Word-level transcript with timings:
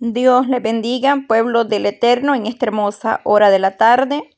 Dios 0.00 0.48
le 0.48 0.60
bendiga, 0.60 1.24
pueblo 1.28 1.64
del 1.64 1.84
Eterno, 1.84 2.34
en 2.34 2.46
esta 2.46 2.64
hermosa 2.64 3.20
hora 3.22 3.50
de 3.50 3.58
la 3.58 3.76
tarde. 3.76 4.30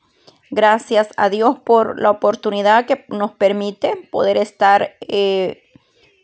Gracias 0.51 1.11
a 1.17 1.31
Dios 1.31 1.57
por 1.61 2.01
la 2.01 2.11
oportunidad 2.11 2.85
que 2.85 3.05
nos 3.09 3.31
permite 3.31 3.97
poder 4.11 4.37
estar 4.37 4.97
eh, 5.01 5.63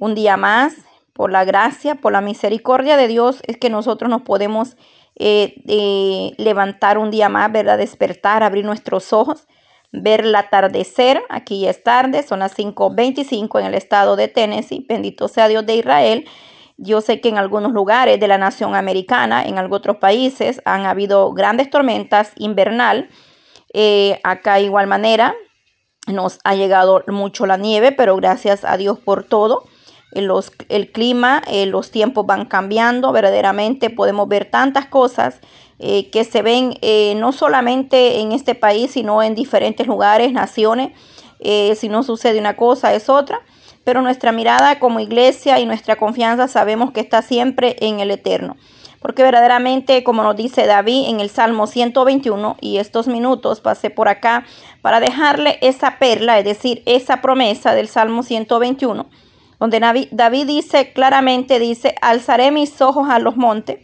un 0.00 0.16
día 0.16 0.36
más, 0.36 0.74
por 1.12 1.30
la 1.30 1.44
gracia, 1.44 1.94
por 1.94 2.12
la 2.12 2.20
misericordia 2.20 2.96
de 2.96 3.06
Dios, 3.06 3.40
es 3.46 3.56
que 3.56 3.70
nosotros 3.70 4.10
nos 4.10 4.22
podemos 4.22 4.76
eh, 5.14 6.34
levantar 6.36 6.98
un 6.98 7.12
día 7.12 7.28
más, 7.28 7.50
¿verdad? 7.52 7.78
Despertar, 7.78 8.42
abrir 8.42 8.64
nuestros 8.64 9.12
ojos, 9.12 9.46
ver 9.92 10.22
el 10.22 10.34
atardecer. 10.34 11.22
Aquí 11.28 11.66
es 11.68 11.84
tarde, 11.84 12.24
son 12.24 12.40
las 12.40 12.58
5.25 12.58 13.60
en 13.60 13.66
el 13.66 13.74
estado 13.74 14.16
de 14.16 14.26
Tennessee. 14.26 14.84
Bendito 14.88 15.28
sea 15.28 15.46
Dios 15.46 15.64
de 15.64 15.76
Israel. 15.76 16.28
Yo 16.80 17.00
sé 17.00 17.20
que 17.20 17.28
en 17.28 17.38
algunos 17.38 17.72
lugares 17.72 18.20
de 18.20 18.28
la 18.28 18.38
nación 18.38 18.76
americana, 18.76 19.44
en 19.44 19.58
algunos 19.58 19.80
otros 19.80 19.96
países, 19.96 20.62
han 20.64 20.86
habido 20.86 21.32
grandes 21.32 21.70
tormentas 21.70 22.30
invernal. 22.36 23.08
Eh, 23.74 24.20
acá 24.22 24.60
igual 24.60 24.86
manera 24.86 25.34
nos 26.06 26.38
ha 26.44 26.54
llegado 26.54 27.02
mucho 27.08 27.46
la 27.46 27.56
nieve, 27.56 27.90
pero 27.90 28.14
gracias 28.14 28.64
a 28.64 28.76
Dios 28.76 29.00
por 29.00 29.24
todo. 29.24 29.64
Eh, 30.12 30.22
los, 30.22 30.52
el 30.68 30.92
clima, 30.92 31.42
eh, 31.48 31.66
los 31.66 31.90
tiempos 31.90 32.24
van 32.26 32.46
cambiando, 32.46 33.10
verdaderamente 33.10 33.90
podemos 33.90 34.28
ver 34.28 34.48
tantas 34.48 34.86
cosas 34.86 35.40
que 35.80 36.26
se 36.28 36.42
ven 36.42 36.74
no 37.20 37.30
solamente 37.30 38.18
en 38.18 38.32
este 38.32 38.56
país, 38.56 38.90
sino 38.90 39.22
en 39.22 39.36
diferentes 39.36 39.86
lugares, 39.86 40.32
naciones. 40.32 40.90
Si 41.40 41.88
no 41.88 42.02
sucede 42.02 42.38
una 42.38 42.56
cosa, 42.56 42.94
es 42.94 43.08
otra 43.08 43.40
pero 43.88 44.02
nuestra 44.02 44.32
mirada 44.32 44.78
como 44.80 45.00
iglesia 45.00 45.58
y 45.60 45.64
nuestra 45.64 45.96
confianza 45.96 46.46
sabemos 46.46 46.90
que 46.90 47.00
está 47.00 47.22
siempre 47.22 47.74
en 47.80 48.00
el 48.00 48.10
eterno. 48.10 48.58
Porque 49.00 49.22
verdaderamente, 49.22 50.04
como 50.04 50.22
nos 50.22 50.36
dice 50.36 50.66
David 50.66 51.08
en 51.08 51.20
el 51.20 51.30
Salmo 51.30 51.66
121, 51.66 52.58
y 52.60 52.76
estos 52.76 53.08
minutos 53.08 53.62
pasé 53.62 53.88
por 53.88 54.10
acá 54.10 54.44
para 54.82 55.00
dejarle 55.00 55.58
esa 55.62 55.98
perla, 55.98 56.38
es 56.38 56.44
decir, 56.44 56.82
esa 56.84 57.22
promesa 57.22 57.74
del 57.74 57.88
Salmo 57.88 58.22
121, 58.22 59.06
donde 59.58 60.08
David 60.10 60.46
dice 60.46 60.92
claramente, 60.92 61.58
dice, 61.58 61.94
alzaré 62.02 62.50
mis 62.50 62.82
ojos 62.82 63.08
a 63.08 63.18
los 63.18 63.38
montes. 63.38 63.78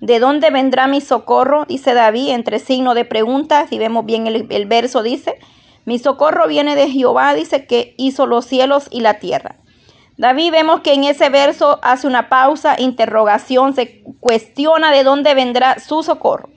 ¿De 0.00 0.18
dónde 0.18 0.50
vendrá 0.50 0.88
mi 0.88 1.00
socorro? 1.00 1.64
Dice 1.64 1.94
David 1.94 2.30
entre 2.30 2.58
signo 2.58 2.94
de 2.94 3.04
preguntas. 3.04 3.68
Si 3.68 3.78
vemos 3.78 4.04
bien 4.04 4.26
el 4.26 4.66
verso, 4.66 5.04
dice, 5.04 5.38
mi 5.84 5.98
socorro 5.98 6.48
viene 6.48 6.76
de 6.76 6.88
Jehová, 6.88 7.34
dice 7.34 7.66
que 7.66 7.94
hizo 7.96 8.26
los 8.26 8.44
cielos 8.44 8.88
y 8.90 9.00
la 9.00 9.18
tierra. 9.18 9.56
David 10.18 10.50
vemos 10.50 10.80
que 10.80 10.94
en 10.94 11.04
ese 11.04 11.30
verso 11.30 11.78
hace 11.80 12.06
una 12.06 12.28
pausa, 12.28 12.74
interrogación, 12.78 13.72
se 13.74 14.02
cuestiona 14.18 14.90
de 14.90 15.04
dónde 15.04 15.34
vendrá 15.34 15.78
su 15.78 16.02
socorro. 16.02 16.50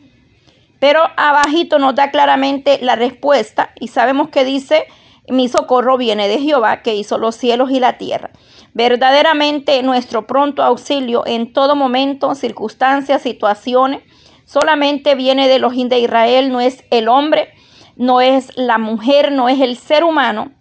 Pero 0.80 1.04
abajito 1.16 1.78
nos 1.78 1.94
da 1.94 2.10
claramente 2.10 2.80
la 2.82 2.96
respuesta 2.96 3.70
y 3.80 3.90
sabemos 3.90 4.30
que 4.30 4.44
dice, 4.44 4.88
mi 5.28 5.48
socorro 5.48 5.96
viene 5.98 6.28
de 6.28 6.40
Jehová 6.40 6.82
que 6.82 6.96
hizo 6.96 7.20
los 7.20 7.36
cielos 7.36 7.70
y 7.70 7.80
la 7.80 8.00
tierra. 8.00 8.32
Verdaderamente 8.74 9.84
nuestro 9.84 10.26
pronto 10.26 10.64
auxilio 10.64 11.24
en 11.28 11.54
todo 11.54 11.76
momento, 11.76 12.34
circunstancias, 12.34 13.22
situaciones, 13.22 14.02
solamente 14.46 15.14
viene 15.14 15.48
de 15.48 15.60
los 15.60 15.76
de 15.76 16.00
Israel, 16.00 16.52
no 16.52 16.62
es 16.62 16.84
el 16.90 17.08
hombre 17.08 17.54
no 18.02 18.20
es 18.20 18.52
la 18.58 18.80
mujer, 18.80 19.32
no 19.32 19.48
es 19.48 19.62
el 19.62 19.78
ser 19.78 20.04
humano. 20.04 20.52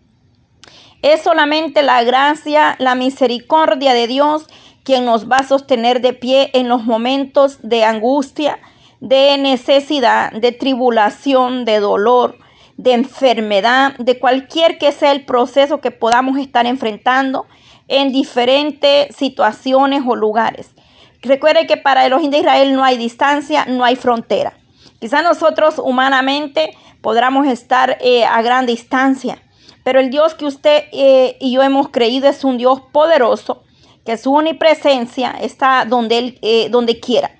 Es 1.00 1.22
solamente 1.22 1.82
la 1.82 2.04
gracia, 2.04 2.76
la 2.78 2.94
misericordia 2.94 3.94
de 3.94 4.06
Dios 4.06 4.46
quien 4.84 5.06
nos 5.06 5.30
va 5.30 5.36
a 5.36 5.48
sostener 5.48 6.02
de 6.02 6.12
pie 6.12 6.50
en 6.52 6.68
los 6.68 6.84
momentos 6.84 7.58
de 7.62 7.84
angustia, 7.84 8.58
de 9.00 9.38
necesidad, 9.38 10.32
de 10.32 10.52
tribulación, 10.52 11.64
de 11.64 11.80
dolor, 11.80 12.36
de 12.76 12.92
enfermedad, 12.92 13.96
de 13.96 14.18
cualquier 14.18 14.76
que 14.76 14.92
sea 14.92 15.12
el 15.12 15.24
proceso 15.24 15.80
que 15.80 15.90
podamos 15.90 16.38
estar 16.38 16.66
enfrentando 16.66 17.46
en 17.88 18.12
diferentes 18.12 19.16
situaciones 19.16 20.02
o 20.06 20.14
lugares. 20.14 20.74
Recuerde 21.22 21.66
que 21.66 21.78
para 21.78 22.06
los 22.10 22.30
de 22.30 22.38
Israel 22.38 22.74
no 22.74 22.84
hay 22.84 22.98
distancia, 22.98 23.64
no 23.64 23.82
hay 23.82 23.96
frontera. 23.96 24.52
Quizá 24.98 25.22
nosotros 25.22 25.78
humanamente 25.78 26.76
podamos 27.00 27.46
estar 27.46 27.98
eh, 28.00 28.24
a 28.24 28.42
gran 28.42 28.66
distancia. 28.66 29.42
Pero 29.84 30.00
el 30.00 30.10
Dios 30.10 30.34
que 30.34 30.44
usted 30.44 30.84
eh, 30.92 31.36
y 31.40 31.52
yo 31.52 31.62
hemos 31.62 31.88
creído 31.88 32.28
es 32.28 32.44
un 32.44 32.58
Dios 32.58 32.82
poderoso, 32.92 33.62
que 34.04 34.16
su 34.16 34.34
omnipresencia 34.34 35.30
está 35.40 35.84
donde 35.86 36.18
Él, 36.18 36.38
eh, 36.42 36.68
donde 36.70 37.00
quiera. 37.00 37.30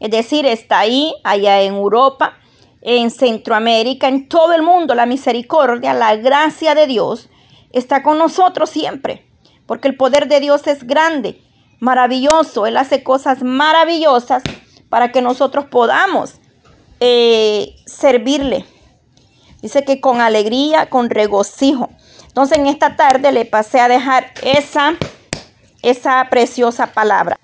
Es 0.00 0.10
decir, 0.10 0.46
está 0.46 0.80
ahí, 0.80 1.12
allá 1.24 1.60
en 1.62 1.74
Europa, 1.74 2.38
en 2.82 3.10
Centroamérica, 3.10 4.06
en 4.06 4.28
todo 4.28 4.52
el 4.52 4.62
mundo. 4.62 4.94
La 4.94 5.06
misericordia, 5.06 5.92
la 5.92 6.14
gracia 6.16 6.76
de 6.76 6.86
Dios 6.86 7.28
está 7.72 8.04
con 8.04 8.18
nosotros 8.18 8.70
siempre. 8.70 9.26
Porque 9.66 9.88
el 9.88 9.96
poder 9.96 10.28
de 10.28 10.38
Dios 10.38 10.66
es 10.68 10.86
grande, 10.86 11.42
maravilloso. 11.80 12.66
Él 12.66 12.76
hace 12.76 13.02
cosas 13.02 13.42
maravillosas 13.42 14.44
para 14.88 15.10
que 15.10 15.20
nosotros 15.20 15.66
podamos 15.66 16.34
servirle. 16.98 18.64
Dice 19.62 19.84
que 19.84 20.00
con 20.00 20.20
alegría, 20.20 20.88
con 20.88 21.10
regocijo. 21.10 21.90
Entonces 22.26 22.58
en 22.58 22.66
esta 22.66 22.96
tarde 22.96 23.32
le 23.32 23.44
pasé 23.44 23.80
a 23.80 23.88
dejar 23.88 24.32
esa, 24.42 24.94
esa 25.82 26.26
preciosa 26.30 26.88
palabra. 26.88 27.38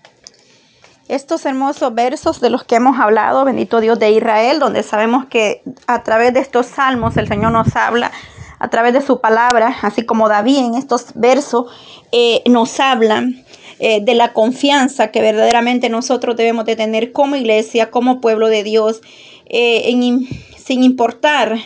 Estos 1.08 1.44
hermosos 1.44 1.94
versos 1.94 2.40
de 2.40 2.48
los 2.48 2.64
que 2.64 2.76
hemos 2.76 2.98
hablado, 2.98 3.44
bendito 3.44 3.80
Dios 3.80 3.98
de 3.98 4.12
Israel, 4.12 4.58
donde 4.58 4.82
sabemos 4.82 5.26
que 5.26 5.62
a 5.86 6.02
través 6.02 6.32
de 6.32 6.40
estos 6.40 6.66
salmos 6.66 7.16
el 7.16 7.28
Señor 7.28 7.52
nos 7.52 7.76
habla, 7.76 8.10
a 8.58 8.70
través 8.70 8.94
de 8.94 9.02
su 9.02 9.20
palabra, 9.20 9.76
así 9.82 10.06
como 10.06 10.28
David 10.28 10.58
en 10.58 10.74
estos 10.74 11.08
versos 11.14 11.66
eh, 12.12 12.42
nos 12.46 12.80
habla 12.80 13.24
eh, 13.80 14.00
de 14.02 14.14
la 14.14 14.32
confianza 14.32 15.10
que 15.10 15.20
verdaderamente 15.20 15.88
nosotros 15.88 16.36
debemos 16.36 16.64
de 16.64 16.76
tener 16.76 17.12
como 17.12 17.36
iglesia, 17.36 17.90
como 17.90 18.20
pueblo 18.20 18.48
de 18.48 18.62
Dios, 18.62 19.02
eh, 19.46 19.92
sin 20.56 20.82
importar 20.82 21.58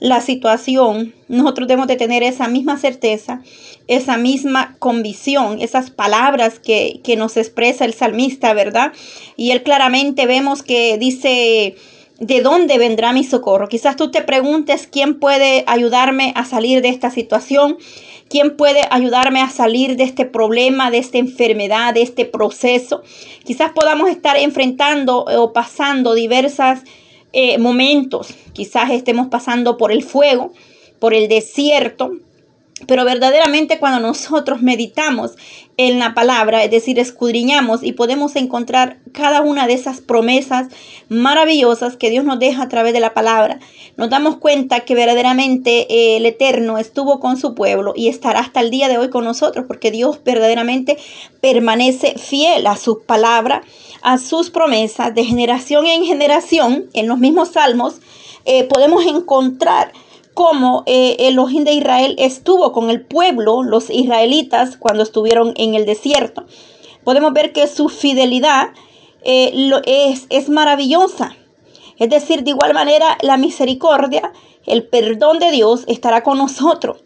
la 0.00 0.20
situación, 0.20 1.14
nosotros 1.28 1.66
debemos 1.66 1.88
de 1.88 1.96
tener 1.96 2.22
esa 2.22 2.48
misma 2.48 2.78
certeza, 2.78 3.42
esa 3.88 4.16
misma 4.16 4.76
convicción, 4.78 5.60
esas 5.60 5.90
palabras 5.90 6.58
que, 6.60 7.00
nos 7.16 7.36
expresa 7.36 7.84
el 7.84 7.94
salmista, 7.94 8.52
¿verdad? 8.54 8.92
Y 9.36 9.50
él 9.50 9.62
claramente 9.62 10.26
vemos 10.26 10.62
que 10.62 10.98
dice, 10.98 11.74
¿de 12.18 12.40
dónde 12.42 12.78
vendrá 12.78 13.12
mi 13.12 13.24
socorro? 13.24 13.68
Quizás 13.68 13.96
tú 13.96 14.10
te 14.10 14.22
preguntes, 14.22 14.86
¿quién 14.86 15.18
puede 15.18 15.64
ayudarme 15.66 16.32
a 16.36 16.44
salir 16.44 16.80
de 16.80 16.90
esta 16.90 17.10
situación? 17.10 17.76
¿Quién 18.28 18.56
puede 18.56 18.82
ayudarme 18.90 19.40
a 19.40 19.48
salir 19.48 19.96
de 19.96 20.04
este 20.04 20.26
problema, 20.26 20.90
de 20.90 20.98
esta 20.98 21.18
enfermedad, 21.18 21.94
de 21.94 22.02
este 22.02 22.24
proceso? 22.24 23.02
Quizás 23.44 23.72
podamos 23.72 24.10
estar 24.10 24.36
enfrentando 24.36 25.24
o 25.24 25.52
pasando 25.52 26.14
diversas 26.14 26.84
eh, 27.32 27.58
momentos. 27.58 28.34
Quizás 28.52 28.90
estemos 28.90 29.28
pasando 29.28 29.76
por 29.76 29.92
el 29.92 30.02
fuego, 30.02 30.52
por 30.98 31.14
el 31.14 31.28
desierto, 31.28 32.12
pero 32.86 33.04
verdaderamente 33.04 33.78
cuando 33.78 34.00
nosotros 34.00 34.62
meditamos 34.62 35.32
en 35.76 35.98
la 35.98 36.12
palabra, 36.12 36.64
es 36.64 36.70
decir, 36.70 36.98
escudriñamos 36.98 37.82
y 37.82 37.92
podemos 37.92 38.34
encontrar 38.36 38.98
cada 39.12 39.42
una 39.42 39.66
de 39.66 39.74
esas 39.74 40.00
promesas 40.00 40.66
maravillosas 41.08 41.96
que 41.96 42.10
Dios 42.10 42.24
nos 42.24 42.38
deja 42.38 42.62
a 42.62 42.68
través 42.68 42.92
de 42.92 43.00
la 43.00 43.14
palabra, 43.14 43.60
nos 43.96 44.10
damos 44.10 44.36
cuenta 44.38 44.80
que 44.80 44.94
verdaderamente 44.94 45.86
eh, 45.88 46.16
el 46.16 46.26
Eterno 46.26 46.78
estuvo 46.78 47.20
con 47.20 47.36
su 47.36 47.54
pueblo 47.54 47.92
y 47.94 48.08
estará 48.08 48.40
hasta 48.40 48.60
el 48.60 48.70
día 48.70 48.88
de 48.88 48.98
hoy 48.98 49.08
con 49.08 49.24
nosotros, 49.24 49.66
porque 49.68 49.90
Dios 49.90 50.20
verdaderamente 50.24 50.98
permanece 51.40 52.14
fiel 52.18 52.66
a 52.66 52.76
sus 52.76 52.98
palabras, 53.04 53.62
a 54.02 54.18
sus 54.18 54.50
promesas 54.50 55.14
de 55.14 55.24
generación 55.24 55.86
en 55.86 56.04
generación. 56.04 56.86
En 56.92 57.06
los 57.06 57.18
mismos 57.18 57.50
salmos 57.50 58.00
eh, 58.44 58.64
podemos 58.64 59.04
encontrar 59.06 59.92
cómo 60.38 60.84
eh, 60.86 61.16
Elohim 61.18 61.64
de 61.64 61.72
Israel 61.72 62.14
estuvo 62.16 62.70
con 62.70 62.90
el 62.90 63.00
pueblo, 63.04 63.64
los 63.64 63.90
israelitas, 63.90 64.76
cuando 64.76 65.02
estuvieron 65.02 65.52
en 65.56 65.74
el 65.74 65.84
desierto. 65.84 66.44
Podemos 67.02 67.32
ver 67.32 67.52
que 67.52 67.66
su 67.66 67.88
fidelidad 67.88 68.68
eh, 69.24 69.72
es, 69.84 70.28
es 70.30 70.48
maravillosa. 70.48 71.34
Es 71.98 72.08
decir, 72.08 72.44
de 72.44 72.50
igual 72.50 72.72
manera, 72.72 73.18
la 73.20 73.36
misericordia, 73.36 74.32
el 74.64 74.86
perdón 74.86 75.40
de 75.40 75.50
Dios 75.50 75.82
estará 75.88 76.22
con 76.22 76.38
nosotros. 76.38 76.98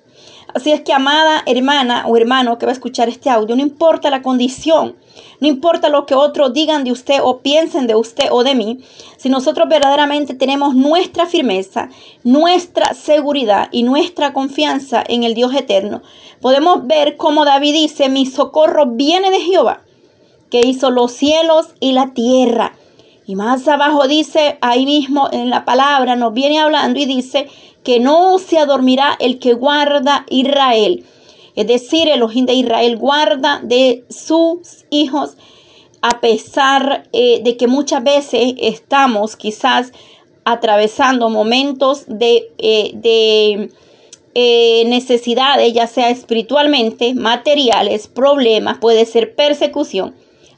Así 0.55 0.71
es 0.71 0.83
que, 0.83 0.93
amada 0.93 1.43
hermana 1.47 2.05
o 2.07 2.17
hermano 2.17 2.59
que 2.59 2.67
va 2.67 2.73
a 2.73 2.75
escuchar 2.75 3.09
este 3.09 3.31
audio, 3.31 3.57
no 3.57 3.63
importa 3.63 4.11
la 4.11 4.21
condición, 4.21 4.97
no 5.41 5.49
importa 5.49 5.89
lo 5.89 6.05
que 6.05 6.15
otros 6.15 6.53
digan 6.53 6.85
de 6.85 6.93
usted 6.93 7.21
o 7.23 7.39
piensen 7.39 7.87
de 7.87 7.95
usted 7.95 8.27
o 8.31 8.45
de 8.45 8.55
mí, 8.55 8.81
si 9.17 9.31
nosotros 9.31 9.67
verdaderamente 9.69 10.35
tenemos 10.35 10.75
nuestra 10.75 11.25
firmeza, 11.27 11.89
nuestra 12.23 12.93
seguridad 12.93 13.69
y 13.73 13.83
nuestra 13.83 14.35
confianza 14.35 15.03
en 15.07 15.23
el 15.23 15.35
Dios 15.35 15.55
eterno, 15.55 16.03
podemos 16.43 16.87
ver 16.87 17.17
como 17.17 17.47
David 17.47 17.73
dice, 17.73 18.11
mi 18.11 18.27
socorro 18.27 18.87
viene 18.87 19.31
de 19.31 19.41
Jehová, 19.41 19.81
que 20.51 20.61
hizo 20.67 20.91
los 20.91 21.13
cielos 21.13 21.69
y 21.81 21.93
la 21.93 22.13
tierra. 22.13 22.75
Y 23.25 23.37
más 23.37 23.67
abajo 23.69 24.07
dice, 24.07 24.59
ahí 24.61 24.85
mismo 24.85 25.29
en 25.33 25.49
la 25.49 25.65
palabra 25.65 26.17
nos 26.17 26.35
viene 26.35 26.59
hablando 26.59 26.99
y 27.01 27.07
dice 27.07 27.49
que 27.83 28.01
no 28.01 28.39
se 28.39 28.59
adormirá 28.59 29.17
el 29.21 29.39
que 29.39 29.55
guarda 29.55 30.27
Israel. 30.29 31.05
Es 31.55 31.67
decir, 31.67 32.09
el 32.09 32.23
ojín 32.23 32.47
de 32.47 32.55
Israel 32.55 32.97
guarda 32.97 33.61
de 33.63 34.05
sus 34.09 34.85
hijos 34.91 35.37
a 36.01 36.21
pesar 36.21 37.09
eh, 37.13 37.41
de 37.43 37.57
que 37.57 37.69
muchas 37.69 38.03
veces 38.03 38.55
estamos 38.59 39.37
quizás 39.37 39.93
atravesando 40.45 41.31
momentos 41.31 42.05
de, 42.09 42.51
eh, 42.59 42.91
de 42.95 43.71
eh, 44.35 44.85
necesidades, 44.87 45.73
ya 45.73 45.87
sea 45.87 46.11
espiritualmente, 46.11 47.15
materiales, 47.15 48.09
problemas, 48.09 48.79
puede 48.79 49.07
ser 49.07 49.37
persecución, 49.37 50.15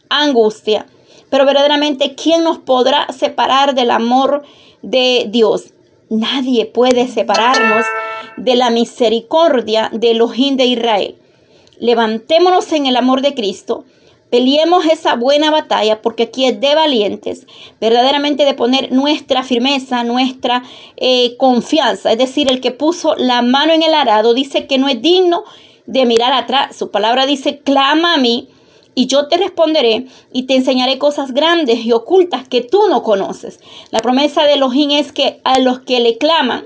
angustia. 0.09 0.87
Pero 1.29 1.45
verdaderamente, 1.45 2.15
¿quién 2.15 2.43
nos 2.45 2.59
podrá 2.59 3.07
separar 3.13 3.75
del 3.75 3.91
amor 3.91 4.45
de 4.81 5.27
Dios? 5.29 5.74
Nadie 6.19 6.67
puede 6.67 7.09
separarnos 7.09 7.85
de 8.37 8.57
la 8.57 8.71
misericordia 8.71 9.91
de 9.93 10.13
Elohim 10.13 10.57
de 10.57 10.67
Israel. 10.67 11.17
Levantémonos 11.79 12.73
en 12.73 12.87
el 12.87 12.97
amor 12.97 13.21
de 13.21 13.35
Cristo 13.35 13.85
Peleemos 14.35 14.85
esa 14.87 15.15
buena 15.15 15.53
batalla 15.53 16.03
porque 16.03 16.25
aquí 16.25 16.45
es 16.45 16.61
de 16.61 16.75
valientes, 16.75 17.47
verdaderamente 17.81 18.45
de 18.45 18.55
poner 18.55 18.91
nuestra 18.91 19.45
firmeza, 19.45 20.03
nuestra 20.03 20.65
eh, 20.97 21.37
confianza. 21.37 22.11
Es 22.11 22.19
decir, 22.19 22.51
el 22.51 22.61
que 22.61 22.73
puso 22.73 23.15
la 23.15 23.43
mano 23.43 23.73
en 23.73 23.85
el 23.85 23.95
arado 23.95 24.35
dice 24.35 24.67
que 24.67 24.77
no 24.77 24.89
es 24.89 25.01
digno 25.01 25.45
de 25.87 26.05
mirar 26.05 26.33
atrás. 26.33 26.75
Su 26.75 26.91
palabra 26.91 27.27
dice, 27.27 27.61
clama 27.61 28.15
a 28.15 28.17
mí 28.17 28.49
y 28.95 29.07
yo 29.07 29.29
te 29.29 29.37
responderé 29.37 30.07
y 30.33 30.45
te 30.45 30.57
enseñaré 30.57 30.99
cosas 30.99 31.33
grandes 31.33 31.85
y 31.85 31.93
ocultas 31.93 32.49
que 32.49 32.61
tú 32.61 32.89
no 32.89 33.03
conoces. 33.03 33.61
La 33.91 34.01
promesa 34.01 34.45
de 34.45 34.55
Elohim 34.55 34.91
es 34.93 35.13
que 35.13 35.41
a 35.45 35.59
los 35.59 35.81
que 35.81 36.01
le 36.01 36.19
claman, 36.19 36.65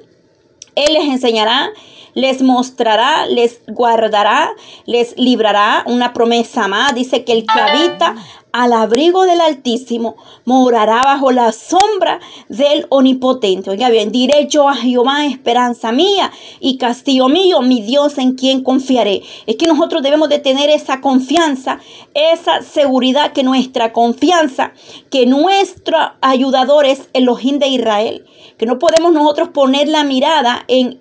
Él 0.75 0.95
les 0.95 1.05
enseñará 1.05 1.73
les 2.19 2.43
mostrará, 2.43 3.27
les 3.27 3.61
guardará, 3.69 4.51
les 4.87 5.17
librará. 5.17 5.85
Una 5.87 6.13
promesa 6.13 6.67
más. 6.67 6.93
Dice 6.95 7.25
que 7.25 7.33
el 7.33 7.47
que 7.47 7.61
habita 7.61 8.17
al 8.53 8.73
abrigo 8.73 9.25
del 9.25 9.41
Altísimo 9.41 10.17
morará 10.45 11.03
bajo 11.05 11.31
la 11.33 11.53
sombra 11.53 12.21
del 12.49 12.87
Omnipotente. 12.89 13.71
Oiga 13.71 13.91
bien, 13.91 14.11
diré 14.11 14.47
yo 14.49 14.69
a 14.69 14.75
Jehová, 14.75 15.27
esperanza 15.27 15.93
mía 15.93 16.31
y 16.61 16.79
castillo 16.79 17.29
mío, 17.29 17.61
mi 17.61 17.83
Dios 17.83 18.19
en 18.19 18.35
quien 18.35 18.63
confiaré. 18.63 19.23
Es 19.47 19.57
que 19.57 19.67
nosotros 19.67 20.03
debemos 20.03 20.29
de 20.29 20.39
tener 20.39 20.71
esa 20.71 21.01
confianza, 21.01 21.81
esa 22.15 22.63
seguridad 22.63 23.33
que 23.33 23.43
nuestra 23.43 23.93
confianza, 23.93 24.73
que 25.11 25.27
nuestro 25.27 25.99
ayudador 26.21 26.87
es 26.87 27.09
Elohim 27.13 27.59
de 27.59 27.69
Israel 27.69 28.25
que 28.59 28.67
no 28.67 28.79
podemos 28.79 29.13
nosotros 29.13 29.51
poner 29.51 29.89
la 29.89 30.05
mirada 30.05 30.65
en, 30.67 30.97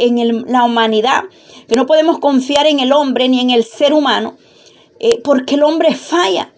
la 0.48 0.64
humanidad, 0.64 1.24
que 1.68 1.76
no 1.76 1.88
podemos 1.88 2.20
confiar 2.20 2.68
en 2.68 2.80
el 2.80 2.94
hombre 2.94 3.28
ni 3.28 3.42
en 3.42 3.50
el 3.50 3.64
ser 3.64 3.94
humano, 3.94 4.38
eh, 5.00 5.20
porque 5.24 5.56
el 5.56 5.64
hombre 5.64 5.96
falla. 5.96 6.54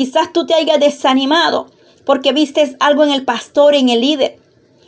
Quizás 0.00 0.32
tú 0.32 0.46
te 0.46 0.54
hayas 0.54 0.80
desanimado 0.80 1.66
porque 2.06 2.32
vistes 2.32 2.74
algo 2.80 3.04
en 3.04 3.10
el 3.10 3.22
pastor, 3.26 3.74
en 3.74 3.90
el 3.90 4.00
líder, 4.00 4.38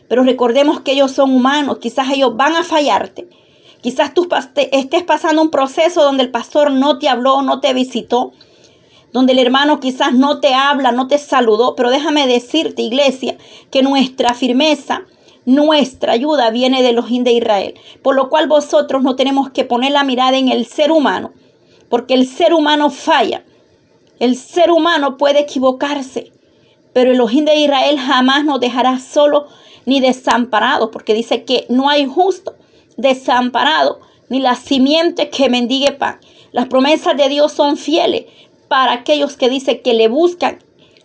pero 0.08 0.22
recordemos 0.22 0.80
que 0.80 0.92
ellos 0.92 1.12
son 1.12 1.34
humanos, 1.34 1.80
quizás 1.82 2.08
ellos 2.10 2.34
van 2.34 2.56
a 2.56 2.64
fallarte. 2.64 3.28
Quizás 3.82 4.14
tú 4.14 4.26
estés 4.56 5.02
pasando 5.02 5.42
un 5.42 5.50
proceso 5.50 6.02
donde 6.02 6.22
el 6.22 6.30
pastor 6.30 6.70
no 6.70 6.98
te 6.98 7.10
habló, 7.10 7.42
no 7.42 7.60
te 7.60 7.74
visitó, 7.74 8.32
donde 9.12 9.34
el 9.34 9.40
hermano 9.40 9.80
quizás 9.80 10.14
no 10.14 10.40
te 10.40 10.54
habla, 10.54 10.92
no 10.92 11.08
te 11.08 11.18
saludó, 11.18 11.74
pero 11.74 11.90
déjame 11.90 12.26
decirte, 12.26 12.80
iglesia, 12.80 13.36
que 13.70 13.82
nuestra 13.82 14.32
firmeza 14.32 15.02
nuestra 15.44 16.14
ayuda 16.14 16.48
viene 16.48 16.82
de 16.82 16.94
los 16.94 17.10
de 17.10 17.32
Israel, 17.32 17.74
por 18.00 18.16
lo 18.16 18.30
cual 18.30 18.48
vosotros 18.48 19.02
no 19.02 19.14
tenemos 19.14 19.50
que 19.50 19.66
poner 19.66 19.92
la 19.92 20.04
mirada 20.04 20.38
en 20.38 20.48
el 20.48 20.64
ser 20.64 20.90
humano, 20.90 21.34
porque 21.90 22.14
el 22.14 22.26
ser 22.26 22.54
humano 22.54 22.88
falla. 22.88 23.44
El 24.18 24.36
ser 24.36 24.70
humano 24.70 25.16
puede 25.16 25.40
equivocarse, 25.40 26.32
pero 26.92 27.12
el 27.12 27.20
Ojín 27.20 27.44
de 27.44 27.56
Israel 27.56 27.98
jamás 27.98 28.44
nos 28.44 28.60
dejará 28.60 28.98
solo 28.98 29.46
ni 29.86 30.00
desamparado, 30.00 30.90
porque 30.90 31.14
dice 31.14 31.44
que 31.44 31.66
no 31.68 31.88
hay 31.88 32.06
justo 32.06 32.54
desamparado, 32.96 34.00
ni 34.28 34.40
la 34.40 34.54
simiente 34.54 35.28
que 35.28 35.48
mendigue 35.48 35.92
pan. 35.92 36.20
Las 36.52 36.66
promesas 36.66 37.16
de 37.16 37.28
Dios 37.28 37.52
son 37.52 37.76
fieles 37.76 38.24
para 38.68 38.92
aquellos 38.92 39.36
que 39.36 39.48
dice 39.48 39.80
que 39.80 39.94
le 39.94 40.08
buscan, 40.08 40.58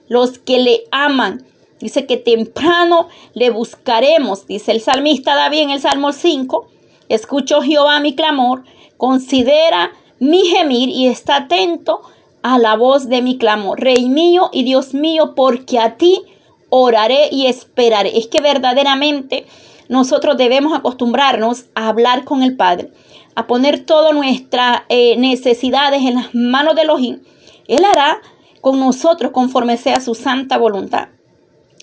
los 0.08 0.40
que 0.40 0.60
le 0.60 0.84
aman 0.92 1.48
Dice 1.80 2.08
que 2.08 2.18
temprano 2.18 3.08
le 3.34 3.52
buscaremos, 3.52 4.48
dice 4.48 4.72
el 4.72 4.82
salmista 4.82 5.36
David 5.36 5.60
en 5.60 5.70
el 5.72 5.80
Salmo 5.80 6.12
5. 6.12 6.68
Escucho 7.08 7.62
Jehová 7.62 8.00
mi 8.00 8.16
clamor, 8.16 8.64
considera 8.98 9.92
mi 10.20 10.46
gemir 10.48 10.90
y 10.90 11.08
está 11.08 11.38
atento 11.38 12.02
a 12.48 12.58
la 12.60 12.78
voz 12.78 13.10
de 13.10 13.22
mi 13.22 13.38
clamor. 13.38 13.82
Rey 13.82 14.08
mío 14.08 14.50
y 14.54 14.64
Dios 14.64 14.94
mío, 14.94 15.34
porque 15.36 15.80
a 15.80 15.98
ti 15.98 16.22
oraré 16.70 17.28
y 17.30 17.48
esperaré. 17.48 18.18
Es 18.18 18.28
que 18.28 18.42
verdaderamente 18.42 19.46
nosotros 19.90 20.38
debemos 20.38 20.74
acostumbrarnos 20.74 21.66
a 21.76 21.90
hablar 21.90 22.24
con 22.24 22.44
el 22.44 22.56
Padre, 22.56 22.92
a 23.36 23.48
poner 23.48 23.86
todas 23.86 24.14
nuestras 24.14 24.84
eh, 24.88 25.18
necesidades 25.18 26.04
en 26.04 26.16
las 26.16 26.34
manos 26.34 26.76
de 26.76 26.84
Elohim. 26.84 27.20
Él 27.68 27.84
hará 27.84 28.22
con 28.62 28.80
nosotros 28.80 29.34
conforme 29.34 29.76
sea 29.76 30.00
su 30.00 30.16
santa 30.16 30.58
voluntad. 30.58 31.10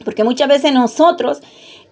Porque 0.03 0.25
muchas 0.25 0.49
veces 0.49 0.73
nosotros 0.73 1.43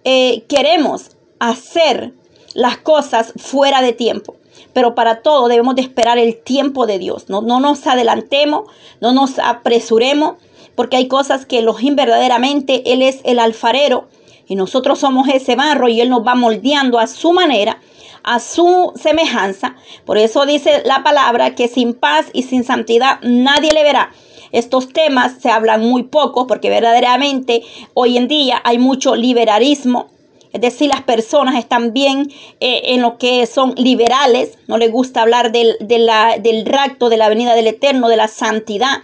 eh, 0.04 0.44
queremos 0.48 1.10
hacer 1.40 2.14
las 2.54 2.78
cosas 2.78 3.34
fuera 3.36 3.82
de 3.82 3.92
tiempo. 3.92 4.36
Pero 4.72 4.94
para 4.94 5.22
todo 5.22 5.48
debemos 5.48 5.74
de 5.74 5.82
esperar 5.82 6.18
el 6.18 6.42
tiempo 6.42 6.86
de 6.86 6.98
Dios. 6.98 7.28
No, 7.28 7.42
no 7.42 7.60
nos 7.60 7.86
adelantemos, 7.86 8.70
no 9.00 9.12
nos 9.12 9.38
apresuremos, 9.38 10.34
porque 10.74 10.96
hay 10.96 11.08
cosas 11.08 11.46
que 11.46 11.58
Elohim 11.58 11.96
verdaderamente, 11.96 12.92
Él 12.92 13.02
es 13.02 13.20
el 13.24 13.38
alfarero 13.38 14.08
y 14.46 14.54
nosotros 14.54 14.98
somos 14.98 15.28
ese 15.28 15.56
barro 15.56 15.88
y 15.88 16.00
Él 16.00 16.10
nos 16.10 16.26
va 16.26 16.34
moldeando 16.34 16.98
a 16.98 17.06
su 17.06 17.32
manera, 17.32 17.80
a 18.22 18.40
su 18.40 18.92
semejanza. 18.96 19.76
Por 20.04 20.18
eso 20.18 20.46
dice 20.46 20.82
la 20.84 21.02
palabra 21.02 21.54
que 21.54 21.68
sin 21.68 21.94
paz 21.94 22.26
y 22.32 22.42
sin 22.42 22.64
santidad 22.64 23.18
nadie 23.22 23.72
le 23.72 23.82
verá. 23.82 24.12
Estos 24.50 24.92
temas 24.92 25.36
se 25.40 25.50
hablan 25.50 25.80
muy 25.80 26.02
poco 26.02 26.46
porque 26.46 26.68
verdaderamente 26.68 27.62
hoy 27.94 28.18
en 28.18 28.28
día 28.28 28.60
hay 28.64 28.78
mucho 28.78 29.16
liberalismo. 29.16 30.08
Es 30.52 30.60
decir, 30.60 30.88
las 30.88 31.02
personas 31.02 31.56
están 31.56 31.92
bien 31.92 32.30
eh, 32.60 32.82
en 32.86 33.02
lo 33.02 33.16
que 33.16 33.46
son 33.46 33.74
liberales, 33.76 34.58
no 34.66 34.76
les 34.76 34.92
gusta 34.92 35.22
hablar 35.22 35.50
del, 35.50 35.76
del 35.80 36.66
rapto, 36.66 37.08
de 37.08 37.16
la 37.16 37.28
venida 37.28 37.54
del 37.54 37.68
Eterno, 37.68 38.08
de 38.08 38.16
la 38.16 38.28
santidad. 38.28 39.02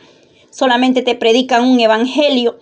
Solamente 0.51 1.03
te 1.03 1.15
predican 1.15 1.65
un 1.65 1.81
evangelio 1.81 2.59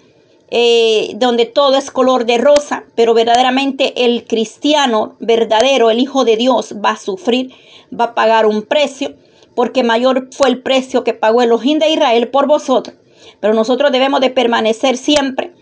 eh, 0.50 1.12
donde 1.16 1.47
todo 1.47 1.76
es 1.76 1.90
color 1.90 2.25
de 2.25 2.38
rosa, 2.38 2.85
pero 2.95 3.14
verdaderamente 3.14 4.05
el 4.05 4.25
cristiano 4.25 5.16
verdadero, 5.19 5.90
el 5.90 5.99
Hijo 5.99 6.25
de 6.25 6.37
Dios, 6.37 6.76
va 6.85 6.90
a 6.90 6.97
sufrir, 6.97 7.52
va 7.93 8.05
a 8.05 8.14
pagar 8.14 8.47
un 8.47 8.62
precio 8.62 9.14
porque 9.57 9.83
mayor 9.83 10.28
fue 10.31 10.49
el 10.49 10.62
precio 10.62 11.02
que 11.02 11.14
pagó 11.14 11.43
el 11.43 11.50
Ojín 11.50 11.81
de 11.81 11.90
Israel 11.90 12.28
por 12.28 12.47
vosotros. 12.47 12.95
Pero 13.40 13.55
nosotros 13.55 13.90
debemos 13.90 14.21
de 14.21 14.31
permanecer 14.31 14.97
siempre 14.97 15.52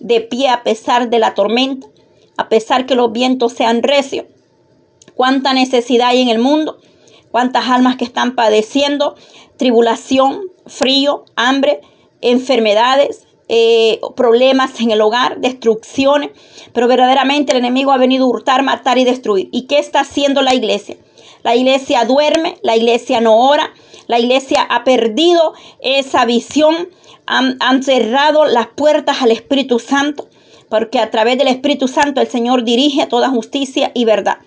de 0.00 0.20
pie 0.20 0.48
a 0.48 0.64
pesar 0.64 1.10
de 1.10 1.18
la 1.18 1.34
tormenta, 1.34 1.86
a 2.36 2.48
pesar 2.48 2.86
que 2.86 2.94
los 2.94 3.12
vientos 3.12 3.52
sean 3.52 3.82
recios. 3.82 4.26
Cuánta 5.14 5.52
necesidad 5.52 6.08
hay 6.08 6.22
en 6.22 6.28
el 6.28 6.38
mundo, 6.38 6.78
cuántas 7.30 7.68
almas 7.68 7.96
que 7.96 8.04
están 8.04 8.34
padeciendo 8.34 9.14
tribulación, 9.56 10.42
frío, 10.66 11.24
hambre, 11.36 11.80
enfermedades, 12.20 13.26
eh, 13.48 14.00
problemas 14.16 14.80
en 14.80 14.90
el 14.90 15.00
hogar, 15.00 15.40
destrucciones. 15.40 16.30
Pero 16.72 16.88
verdaderamente 16.88 17.52
el 17.52 17.58
enemigo 17.58 17.92
ha 17.92 17.98
venido 17.98 18.24
a 18.24 18.28
hurtar, 18.28 18.62
matar 18.62 18.98
y 18.98 19.04
destruir. 19.04 19.48
¿Y 19.52 19.66
qué 19.66 19.78
está 19.78 20.00
haciendo 20.00 20.42
la 20.42 20.54
iglesia? 20.54 20.96
La 21.42 21.54
iglesia 21.54 22.04
duerme, 22.04 22.56
la 22.62 22.76
iglesia 22.76 23.20
no 23.20 23.36
ora, 23.36 23.70
la 24.06 24.18
iglesia 24.18 24.62
ha 24.62 24.82
perdido 24.82 25.54
esa 25.80 26.24
visión, 26.24 26.88
han, 27.26 27.82
cerrado 27.82 28.46
las 28.46 28.68
puertas 28.68 29.22
al 29.22 29.30
Espíritu 29.30 29.78
Santo, 29.78 30.28
porque 30.74 30.98
a 30.98 31.08
través 31.08 31.38
del 31.38 31.46
Espíritu 31.46 31.86
Santo 31.86 32.20
el 32.20 32.26
Señor 32.26 32.64
dirige 32.64 33.06
toda 33.06 33.30
justicia 33.30 33.92
y 33.94 34.04
verdad. 34.04 34.38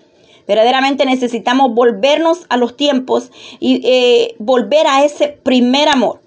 Verdaderamente 0.46 1.06
necesitamos 1.06 1.74
volvernos 1.74 2.40
a 2.50 2.58
los 2.58 2.76
tiempos 2.76 3.30
y 3.60 3.80
eh, 3.82 4.34
volver 4.38 4.86
a 4.86 5.06
ese 5.06 5.28
primer 5.28 5.88
amor. 5.88 6.20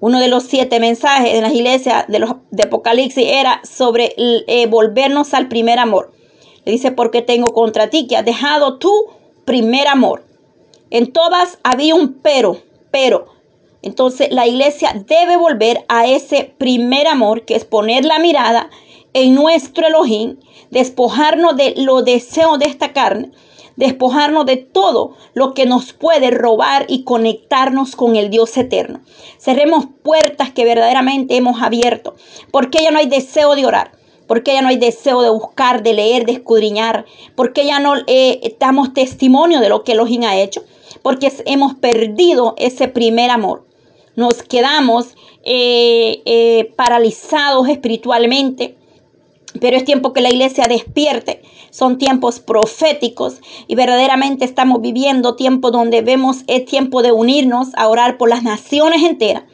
Uno 0.00 0.20
de 0.20 0.28
los 0.28 0.44
siete 0.44 0.80
mensajes 0.80 1.34
en 1.34 1.42
las 1.42 1.52
iglesias 1.52 2.06
de, 2.08 2.18
los, 2.18 2.30
de 2.50 2.62
Apocalipsis 2.62 3.26
era 3.26 3.60
sobre 3.62 4.14
eh, 4.16 4.66
volvernos 4.68 5.34
al 5.34 5.48
primer 5.48 5.78
amor. 5.78 6.14
Le 6.64 6.72
dice, 6.72 6.90
porque 6.90 7.20
tengo 7.20 7.52
contra 7.52 7.90
ti 7.90 8.06
que 8.06 8.16
has 8.16 8.24
dejado 8.24 8.78
tú 8.78 8.90
primer 9.44 9.86
amor. 9.86 10.24
En 10.88 11.12
todas 11.12 11.58
había 11.62 11.94
un 11.94 12.14
pero, 12.14 12.56
pero. 12.90 13.26
Entonces 13.82 14.32
la 14.32 14.46
iglesia 14.46 14.94
debe 15.06 15.36
volver 15.36 15.84
a 15.88 16.06
ese 16.06 16.54
primer 16.56 17.06
amor 17.06 17.44
que 17.44 17.54
es 17.54 17.66
poner 17.66 18.06
la 18.06 18.18
mirada 18.18 18.70
en 19.12 19.34
nuestro 19.34 19.86
Elohim, 19.86 20.36
despojarnos 20.70 21.56
de 21.56 21.74
los 21.76 22.04
deseos 22.04 22.58
de 22.58 22.66
esta 22.66 22.92
carne, 22.92 23.32
despojarnos 23.76 24.46
de 24.46 24.56
todo 24.56 25.16
lo 25.34 25.54
que 25.54 25.66
nos 25.66 25.92
puede 25.92 26.30
robar 26.30 26.84
y 26.88 27.04
conectarnos 27.04 27.96
con 27.96 28.16
el 28.16 28.30
Dios 28.30 28.56
eterno. 28.56 29.00
Cerremos 29.38 29.86
puertas 30.02 30.52
que 30.52 30.64
verdaderamente 30.64 31.36
hemos 31.36 31.62
abierto, 31.62 32.14
porque 32.50 32.82
ya 32.82 32.90
no 32.90 32.98
hay 32.98 33.06
deseo 33.06 33.54
de 33.54 33.66
orar. 33.66 33.92
Porque 34.26 34.52
ya 34.52 34.62
no 34.62 34.68
hay 34.68 34.76
deseo 34.76 35.22
de 35.22 35.30
buscar, 35.30 35.82
de 35.82 35.92
leer, 35.92 36.24
de 36.24 36.30
escudriñar. 36.30 37.04
Porque 37.34 37.66
ya 37.66 37.80
no 37.80 37.94
eh, 38.06 38.56
damos 38.60 38.94
testimonio 38.94 39.58
de 39.58 39.68
lo 39.68 39.82
que 39.82 39.90
Elohim 39.90 40.22
ha 40.22 40.36
hecho. 40.36 40.62
Porque 41.02 41.32
hemos 41.46 41.74
perdido 41.74 42.54
ese 42.56 42.86
primer 42.86 43.30
amor. 43.30 43.66
Nos 44.14 44.44
quedamos 44.44 45.16
eh, 45.42 46.22
eh, 46.26 46.72
paralizados 46.76 47.68
espiritualmente 47.68 48.76
pero 49.58 49.76
es 49.76 49.84
tiempo 49.84 50.12
que 50.12 50.20
la 50.20 50.28
iglesia 50.28 50.66
despierte. 50.68 51.42
Son 51.70 51.98
tiempos 51.98 52.40
proféticos 52.40 53.40
y 53.66 53.74
verdaderamente 53.74 54.44
estamos 54.44 54.80
viviendo 54.80 55.36
tiempo 55.36 55.70
donde 55.70 56.02
vemos 56.02 56.44
es 56.46 56.64
tiempo 56.64 57.02
de 57.02 57.12
unirnos 57.12 57.68
a 57.74 57.88
orar 57.88 58.18
por 58.18 58.28
las 58.28 58.42
naciones 58.42 59.02
enteras. 59.02 59.44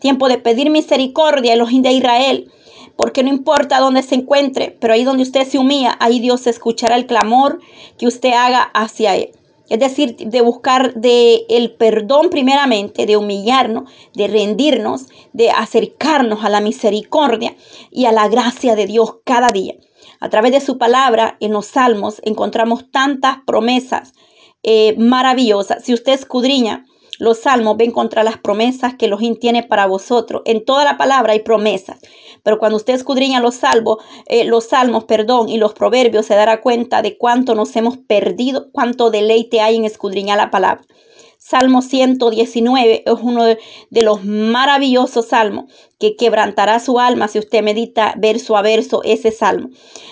Tiempo 0.00 0.28
de 0.28 0.38
pedir 0.38 0.70
misericordia 0.70 1.52
a 1.52 1.56
los 1.56 1.70
de 1.70 1.92
Israel. 1.92 2.50
Porque 2.96 3.22
no 3.22 3.28
importa 3.28 3.78
dónde 3.78 4.02
se 4.02 4.14
encuentre, 4.14 4.76
pero 4.80 4.94
ahí 4.94 5.04
donde 5.04 5.22
usted 5.22 5.46
se 5.46 5.58
humilla, 5.58 5.96
ahí 6.00 6.18
Dios 6.18 6.46
escuchará 6.46 6.96
el 6.96 7.06
clamor 7.06 7.60
que 7.98 8.06
usted 8.06 8.30
haga 8.30 8.62
hacia 8.72 9.16
Él. 9.16 9.35
Es 9.68 9.80
decir, 9.80 10.16
de 10.16 10.40
buscar 10.40 10.94
de 10.94 11.44
el 11.48 11.72
perdón 11.72 12.30
primeramente, 12.30 13.06
de 13.06 13.16
humillarnos, 13.16 13.90
de 14.14 14.28
rendirnos, 14.28 15.06
de 15.32 15.50
acercarnos 15.50 16.44
a 16.44 16.48
la 16.48 16.60
misericordia 16.60 17.56
y 17.90 18.04
a 18.04 18.12
la 18.12 18.28
gracia 18.28 18.76
de 18.76 18.86
Dios 18.86 19.16
cada 19.24 19.48
día. 19.48 19.74
A 20.20 20.28
través 20.28 20.52
de 20.52 20.60
su 20.60 20.78
palabra 20.78 21.36
en 21.40 21.52
los 21.52 21.66
salmos 21.66 22.20
encontramos 22.24 22.90
tantas 22.90 23.38
promesas 23.46 24.12
eh, 24.62 24.94
maravillosas. 24.98 25.84
Si 25.84 25.92
usted 25.92 26.12
escudriña 26.12 26.86
los 27.18 27.40
salmos, 27.40 27.76
ven 27.76 27.90
contra 27.90 28.22
las 28.22 28.38
promesas 28.38 28.94
que 28.94 29.06
Elohim 29.06 29.36
tiene 29.36 29.62
para 29.62 29.86
vosotros. 29.86 30.42
En 30.44 30.64
toda 30.64 30.84
la 30.84 30.96
palabra 30.96 31.32
hay 31.32 31.40
promesas. 31.40 31.98
Pero 32.42 32.58
cuando 32.58 32.76
usted 32.76 32.94
escudriña 32.94 33.40
los 33.40 33.56
salmos, 33.56 33.98
eh, 34.26 34.44
los 34.44 34.66
salmos, 34.66 35.04
perdón, 35.04 35.48
y 35.48 35.58
los 35.58 35.74
proverbios, 35.74 36.26
se 36.26 36.34
dará 36.34 36.60
cuenta 36.60 37.02
de 37.02 37.16
cuánto 37.16 37.54
nos 37.54 37.74
hemos 37.76 37.96
perdido, 37.96 38.70
cuánto 38.72 39.10
deleite 39.10 39.60
hay 39.60 39.76
en 39.76 39.84
escudriñar 39.84 40.36
la 40.36 40.50
palabra. 40.50 40.84
Salmo 41.48 41.80
119 41.80 43.04
es 43.06 43.18
uno 43.22 43.44
de, 43.44 43.58
los 44.02 44.24
maravillosos 44.24 45.28
salmos 45.28 45.72
que 45.96 46.16
quebrantará 46.16 46.80
su 46.80 46.98
alma 46.98 47.28
si 47.28 47.38
usted 47.38 47.62
medita 47.62 48.14
verso 48.18 48.56
a 48.56 48.62
verso 48.62 49.00
ese 49.04 49.30
salmo. 49.30 49.68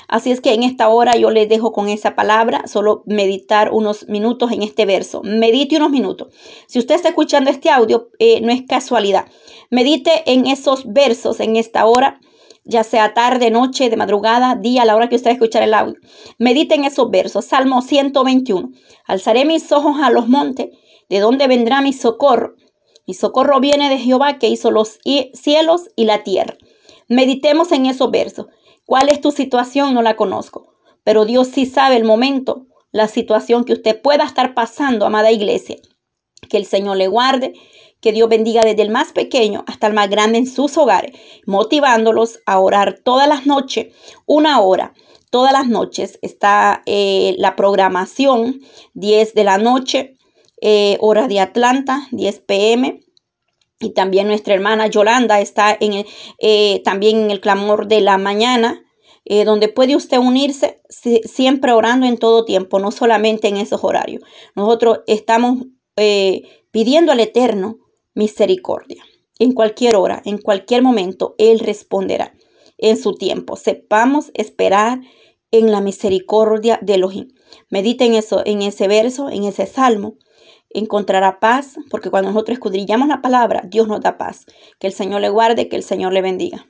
Así 0.07 0.31
es 0.31 0.41
que 0.41 0.55
en 0.55 0.63
esta 0.63 0.89
hora 0.89 1.17
yo 1.17 1.33
les 1.33 1.49
dejo 1.49 1.73
con 1.73 1.89
esa 1.89 2.15
palabra, 2.15 2.69
solo 2.69 3.03
meditar 3.07 3.73
unos 3.73 4.09
minutos 4.09 4.53
en 4.53 4.63
este 4.63 4.87
verso. 4.87 5.23
Medite 5.25 5.77
unos 5.77 5.91
minutos. 5.91 6.33
Si 6.69 6.79
usted 6.79 6.95
está 6.95 7.09
escuchando 7.09 7.51
este 7.51 7.69
audio, 7.69 8.11
eh, 8.21 8.41
no 8.41 8.53
es 8.53 8.63
casualidad. 8.63 9.27
Medite 9.71 10.23
en 10.27 10.47
esos 10.47 10.85
versos 10.87 11.41
en 11.41 11.57
esta 11.57 11.85
hora 11.85 12.21
ya 12.67 12.83
sea 12.83 13.13
tarde, 13.13 13.51
noche, 13.51 13.91
de 13.91 13.97
madrugada, 13.99 14.55
día, 14.55 14.83
a 14.83 14.85
la 14.87 14.97
hora 14.97 15.11
que 15.11 15.17
usted 15.17 15.33
escuchar 15.33 15.65
el 15.65 15.75
audio. 15.75 15.97
Medite 16.39 16.75
en 16.77 16.85
esos 16.85 17.11
versos. 17.11 17.45
Salmo 17.45 17.83
121. 17.83 18.71
Alzaré 19.05 19.45
mis 19.45 19.71
ojos 19.71 19.97
a 20.03 20.09
los 20.09 20.29
montes 20.29 20.71
¿De 21.09 21.21
dónde 21.21 21.47
vendrá 21.47 21.81
mi 21.81 21.93
socorro? 21.93 22.55
Mi 23.07 23.15
socorro 23.15 23.61
viene 23.61 23.89
de 23.91 23.99
Jehová 23.99 24.39
que 24.39 24.49
hizo 24.49 24.71
los 24.71 24.99
cielos 25.35 25.91
y 25.97 26.05
la 26.05 26.23
tierra. 26.23 26.57
Meditemos 27.09 27.71
en 27.73 27.87
esos 27.87 28.11
versos. 28.11 28.47
¿Cuál 28.87 29.09
es 29.11 29.21
tu 29.21 29.31
situación? 29.31 29.95
No 29.95 30.03
la 30.03 30.17
conozco. 30.17 30.75
Pero 31.05 31.27
Dios 31.27 31.49
sí 31.49 31.67
sabe 31.67 31.97
el 31.97 32.05
momento, 32.05 32.67
la 32.93 33.09
situación 33.09 33.65
que 33.65 33.75
usted 33.75 34.01
pueda 34.01 34.25
estar 34.25 34.55
pasando, 34.55 35.05
amada 35.05 35.31
iglesia. 35.31 35.77
Que 36.49 36.57
el 36.57 36.65
Señor 36.65 36.97
le 36.97 37.09
guarde, 37.09 37.53
que 38.01 38.13
Dios 38.13 38.29
bendiga 38.29 38.63
desde 38.63 38.83
el 38.83 38.91
más 38.91 39.13
pequeño 39.13 39.65
hasta 39.67 39.87
el 39.87 39.95
más 39.95 40.09
grande 40.11 40.39
en 40.39 40.47
sus 40.47 40.77
hogares, 40.77 41.13
motivándolos 41.47 42.41
a 42.47 42.59
orar 42.59 43.01
todas 43.03 43.29
las 43.29 43.47
noches, 43.47 43.95
una 44.27 44.61
hora. 44.61 44.95
Todas 45.31 45.53
las 45.53 45.67
noches 45.67 46.19
está 46.23 46.83
eh, 46.87 47.35
la 47.39 47.57
programación, 47.57 48.61
10 48.93 49.35
de 49.35 49.45
la 49.45 49.59
noche, 49.59 50.14
eh, 50.67 50.97
hora 51.01 51.29
de 51.29 51.41
Atlanta, 51.41 52.09
10 52.11 52.39
pm. 52.41 53.03
Y 53.81 53.91
también 53.91 54.29
nuestra 54.29 54.55
hermana 54.55 54.87
Yolanda 54.87 55.39
está 55.43 55.77
en 55.79 56.07
eh, 56.39 56.81
también 56.85 57.19
en 57.19 57.31
el 57.31 57.43
clamor 57.43 57.87
de 57.87 58.01
la 58.01 58.17
mañana, 58.17 58.83
eh, 59.27 59.45
donde 59.45 59.69
puede 59.69 59.95
usted 59.95 60.17
unirse 60.17 60.81
siempre 61.25 61.73
orando 61.73 62.07
en 62.07 62.17
todo 62.17 62.47
tiempo, 62.47 62.79
no 62.79 62.93
solamente 62.93 63.49
en 63.49 63.59
esos 63.59 63.85
horarios. 63.85 64.23
Nosotros 64.57 65.01
estamos 65.07 65.67
pidiendo 66.71 67.13
al 67.13 67.21
Eterno 67.21 67.77
misericordia. 68.15 69.05
En 69.39 69.53
cualquier 69.53 69.97
hora, 69.97 70.23
en 70.25 70.39
cualquier 70.39 70.81
momento, 70.81 71.35
Él 71.37 71.59
responderá 71.59 72.33
en 72.79 72.97
su 72.97 73.13
tiempo. 73.13 73.57
Sepamos 73.57 74.31
esperar 74.33 75.03
en 75.51 75.71
la 75.71 75.83
misericordia 75.83 76.79
de 76.81 76.95
Elohim. 76.95 77.29
Mediten 77.69 78.15
eso, 78.15 78.43
en 78.47 78.63
ese 78.63 78.89
verso, 78.89 79.29
en 79.29 79.45
ese 79.45 79.67
salmo 79.67 80.17
encontrará 80.75 81.41
paz, 81.41 81.77
porque 81.91 82.11
cuando 82.11 82.31
nosotros 82.31 82.55
escudrillamos 82.55 83.09
la 83.09 83.23
palabra, 83.23 83.63
Dios 83.65 83.89
nos 83.89 84.01
da 84.01 84.19
paz. 84.19 84.45
Que 84.79 84.87
el 84.87 84.93
Señor 84.93 85.23
le 85.23 85.31
guarde, 85.31 85.69
que 85.69 85.77
el 85.77 85.83
Señor 85.83 86.13
le 86.13 86.21
bendiga. 86.21 86.67